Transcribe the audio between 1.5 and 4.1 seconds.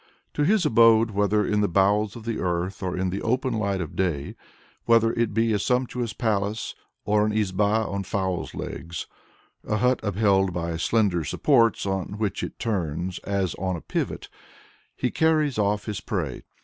the bowels of the earth, or in the open light of